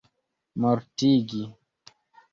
[0.59, 1.43] mortigi